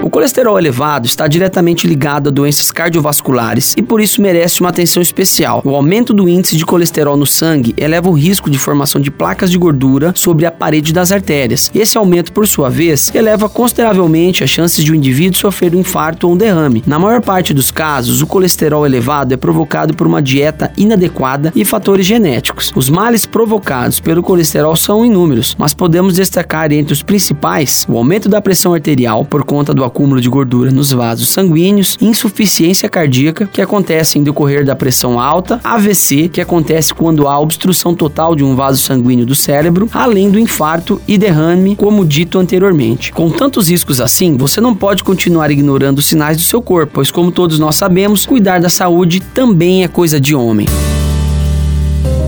O 0.00 0.08
colesterol 0.08 0.56
elevado 0.56 1.06
está 1.06 1.26
diretamente 1.26 1.84
ligado 1.84 2.28
a 2.28 2.30
doenças 2.30 2.70
cardiovasculares 2.70 3.74
e 3.76 3.82
por 3.82 4.00
isso 4.00 4.22
merece 4.22 4.60
uma 4.60 4.70
atenção 4.70 5.02
especial. 5.02 5.60
O 5.64 5.74
aumento 5.74 6.14
do 6.14 6.28
índice 6.28 6.56
de 6.56 6.64
colesterol 6.64 7.16
no 7.16 7.26
sangue 7.26 7.74
eleva 7.76 8.08
o 8.08 8.12
risco 8.12 8.48
de 8.48 8.58
formação 8.58 9.00
de 9.00 9.10
placas 9.10 9.50
de 9.50 9.58
gordura 9.58 10.12
sobre 10.14 10.46
a 10.46 10.52
parede 10.52 10.92
das 10.92 11.10
artérias. 11.10 11.68
Esse 11.74 11.98
aumento, 11.98 12.32
por 12.32 12.46
sua 12.46 12.70
vez, 12.70 13.12
eleva 13.12 13.48
consideravelmente 13.48 14.44
as 14.44 14.50
chances 14.50 14.84
de 14.84 14.92
um 14.92 14.94
indivíduo 14.94 15.36
sofrer 15.36 15.74
um 15.74 15.80
infarto 15.80 16.28
ou 16.28 16.34
um 16.34 16.36
derrame. 16.36 16.82
Na 16.86 16.98
maior 16.98 17.20
parte 17.20 17.52
dos 17.52 17.72
casos, 17.72 18.22
o 18.22 18.26
colesterol 18.26 18.86
elevado 18.86 19.34
é 19.34 19.36
provocado 19.36 19.94
por 19.94 20.06
uma 20.06 20.22
dieta 20.22 20.70
inadequada 20.76 21.52
e 21.56 21.64
fatores 21.64 22.06
genéticos. 22.06 22.72
Os 22.76 22.88
males 22.88 23.26
provocados 23.26 23.98
pelo 23.98 24.22
colesterol 24.22 24.76
são 24.76 25.04
inúmeros, 25.04 25.56
mas 25.58 25.74
podemos 25.74 26.14
destacar 26.14 26.70
entre 26.70 26.92
os 26.92 27.02
principais 27.02 27.84
o 27.88 27.96
aumento 27.96 28.28
da 28.28 28.40
pressão 28.40 28.72
arterial 28.72 29.24
por 29.24 29.42
conta 29.42 29.74
do 29.74 29.87
acúmulo 29.88 30.20
de 30.20 30.28
gordura 30.28 30.70
nos 30.70 30.92
vasos 30.92 31.28
sanguíneos, 31.28 31.96
insuficiência 32.00 32.88
cardíaca, 32.88 33.46
que 33.46 33.60
acontece 33.60 34.18
em 34.18 34.22
decorrer 34.22 34.64
da 34.64 34.76
pressão 34.76 35.18
alta, 35.18 35.60
AVC, 35.64 36.28
que 36.28 36.40
acontece 36.40 36.94
quando 36.94 37.26
há 37.26 37.38
obstrução 37.38 37.94
total 37.94 38.36
de 38.36 38.44
um 38.44 38.54
vaso 38.54 38.80
sanguíneo 38.80 39.26
do 39.26 39.34
cérebro, 39.34 39.88
além 39.92 40.30
do 40.30 40.38
infarto 40.38 41.00
e 41.08 41.18
derrame, 41.18 41.74
como 41.74 42.04
dito 42.04 42.38
anteriormente. 42.38 43.12
Com 43.12 43.30
tantos 43.30 43.68
riscos 43.68 44.00
assim, 44.00 44.36
você 44.36 44.60
não 44.60 44.74
pode 44.74 45.02
continuar 45.02 45.50
ignorando 45.50 45.98
os 45.98 46.06
sinais 46.06 46.36
do 46.36 46.42
seu 46.42 46.62
corpo, 46.62 46.92
pois, 46.94 47.10
como 47.10 47.32
todos 47.32 47.58
nós 47.58 47.76
sabemos, 47.76 48.24
cuidar 48.24 48.60
da 48.60 48.68
saúde 48.68 49.20
também 49.20 49.82
é 49.82 49.88
coisa 49.88 50.20
de 50.20 50.34
homem. 50.34 50.66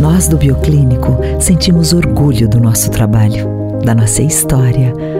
Nós 0.00 0.26
do 0.26 0.36
Bioclínico 0.36 1.18
sentimos 1.38 1.92
orgulho 1.92 2.48
do 2.48 2.58
nosso 2.58 2.90
trabalho, 2.90 3.46
da 3.84 3.94
nossa 3.94 4.22
história 4.22 5.19